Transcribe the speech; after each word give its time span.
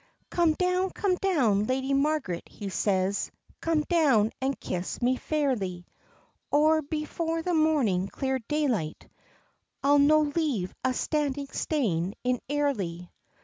"Come 0.31 0.53
down, 0.55 0.89
come 0.89 1.13
down, 1.17 1.65
Lady 1.67 1.93
Margaret," 1.93 2.49
he 2.49 2.69
says, 2.69 3.29
"Come 3.61 3.83
down 3.83 4.31
and 4.41 4.59
kiss 4.59 4.99
me 4.99 5.15
fairly, 5.15 5.85
Or 6.49 6.81
before 6.81 7.43
the 7.43 7.53
morning 7.53 8.07
clear 8.07 8.39
daylight, 8.39 9.07
I'll 9.83 9.99
no 9.99 10.21
leave 10.21 10.73
a 10.83 10.95
standing 10.95 11.49
stane 11.51 12.15
in 12.23 12.41
Airly." 12.49 13.11